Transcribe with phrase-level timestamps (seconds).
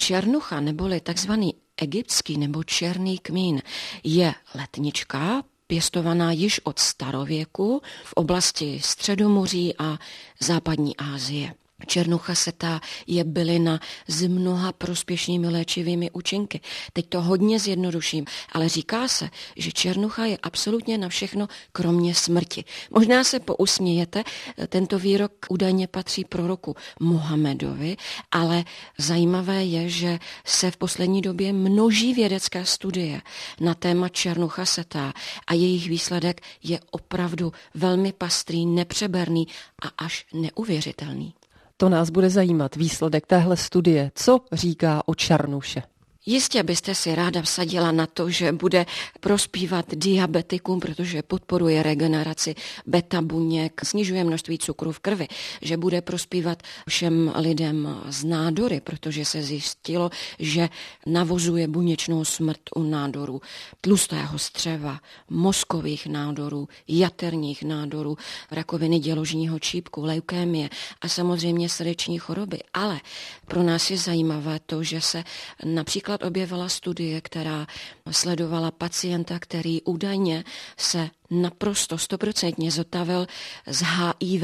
[0.00, 3.62] Černucha neboli takzvaný egyptský nebo černý kmín
[4.04, 9.98] je letnička, pěstovaná již od starověku v oblasti Středomoří a
[10.40, 11.54] západní Asie.
[11.86, 16.60] Černucha setá je bylina s mnoha prospěšnými léčivými účinky.
[16.92, 22.64] Teď to hodně zjednoduším, ale říká se, že černucha je absolutně na všechno, kromě smrti.
[22.90, 24.24] Možná se pousmějete,
[24.68, 27.96] tento výrok údajně patří proroku Mohamedovi,
[28.30, 28.64] ale
[28.98, 33.22] zajímavé je, že se v poslední době množí vědecké studie
[33.60, 35.12] na téma černucha setá
[35.46, 39.46] a jejich výsledek je opravdu velmi pastrý, nepřeberný
[39.82, 41.34] a až neuvěřitelný.
[41.80, 44.12] To nás bude zajímat, výsledek téhle studie.
[44.14, 45.82] Co říká o Čarnuše?
[46.26, 48.86] Jistě byste si ráda vsadila na to, že bude
[49.20, 52.54] prospívat diabetikům, protože podporuje regeneraci
[52.86, 55.28] beta buněk, snižuje množství cukru v krvi,
[55.62, 60.68] že bude prospívat všem lidem z nádory, protože se zjistilo, že
[61.06, 63.40] navozuje buněčnou smrt u nádorů
[63.80, 68.16] tlustého střeva, mozkových nádorů, jaterních nádorů,
[68.50, 70.68] rakoviny děložního čípku, leukémie
[71.00, 72.58] a samozřejmě srdeční choroby.
[72.74, 73.00] Ale
[73.46, 75.24] pro nás je zajímavé to, že se
[75.64, 77.66] například Například objevila studie, která
[78.10, 80.44] sledovala pacienta, který údajně
[80.76, 83.26] se naprosto stoprocentně zotavil
[83.66, 84.42] z HIV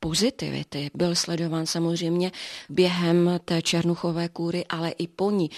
[0.00, 2.32] pozitivity byl sledován samozřejmě
[2.68, 5.50] během té černuchové kůry, ale i po ní,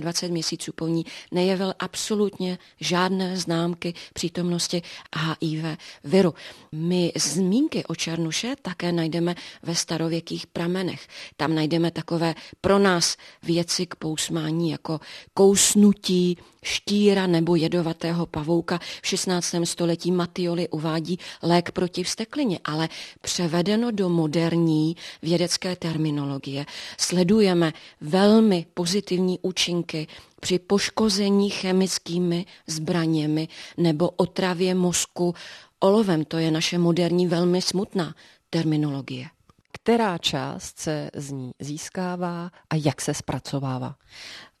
[0.00, 4.82] 24 měsíců po ní, nejevil absolutně žádné známky přítomnosti
[5.16, 5.64] HIV
[6.04, 6.34] viru.
[6.72, 11.08] My zmínky o černuše také najdeme ve starověkých pramenech.
[11.36, 15.00] Tam najdeme takové pro nás věci k pousmání jako
[15.34, 18.80] kousnutí, štíra nebo jedovatého pavouka.
[19.02, 19.54] V 16.
[19.64, 22.88] století Matioli uvádí lék proti vsteklině, ale
[23.20, 26.66] převedeno do moderní vědecké terminologie
[26.98, 30.06] sledujeme velmi pozitivní účinky
[30.40, 35.34] při poškození chemickými zbraněmi nebo otravě mozku
[35.80, 36.24] olovem.
[36.24, 38.14] To je naše moderní velmi smutná
[38.50, 39.26] terminologie.
[39.72, 43.94] Která část se z ní získává a jak se zpracovává?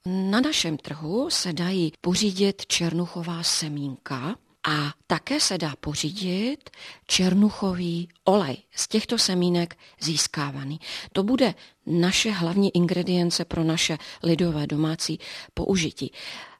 [0.06, 4.36] Na našem trhu se dají pořídit černuchová semínka,
[4.68, 6.70] a také se dá pořídit
[7.06, 10.80] černuchový olej z těchto semínek získávaný.
[11.12, 11.54] To bude
[11.86, 15.18] naše hlavní ingredience pro naše lidové domácí
[15.54, 16.12] použití.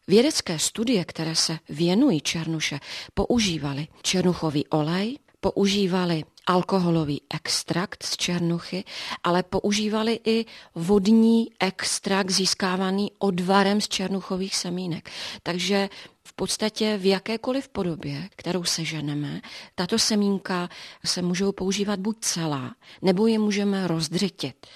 [0.09, 2.81] Vědecké studie, které se věnují černuše,
[3.15, 8.85] používali černuchový olej, používali alkoholový extrakt z černuchy,
[9.25, 10.45] ale používali i
[10.75, 15.11] vodní extrakt získávaný odvarem z černuchových semínek.
[15.43, 15.89] Takže
[16.25, 19.41] v podstatě v jakékoliv podobě, kterou seženeme,
[19.75, 20.69] tato semínka
[21.05, 24.67] se můžou používat buď celá, nebo je můžeme rozdřitit.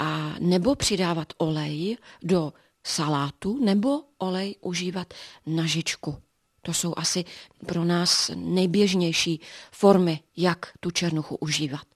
[0.00, 2.52] A nebo přidávat olej do
[2.86, 5.14] salátu, nebo olej užívat
[5.46, 6.16] na žičku.
[6.64, 7.24] To jsou asi
[7.66, 9.40] pro nás nejběžnější
[9.72, 11.93] formy, jak tu černuchu užívat.